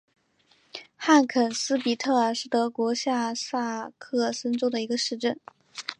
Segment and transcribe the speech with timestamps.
[0.95, 5.39] 汉肯斯比特尔是德国下萨克森州的一个市镇。